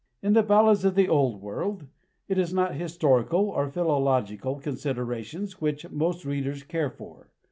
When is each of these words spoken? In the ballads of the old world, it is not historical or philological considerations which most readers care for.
In 0.23 0.33
the 0.33 0.41
ballads 0.41 0.83
of 0.83 0.95
the 0.95 1.07
old 1.07 1.43
world, 1.43 1.83
it 2.27 2.39
is 2.39 2.51
not 2.51 2.73
historical 2.73 3.49
or 3.51 3.69
philological 3.69 4.55
considerations 4.55 5.61
which 5.61 5.87
most 5.91 6.25
readers 6.25 6.63
care 6.63 6.89
for. 6.89 7.27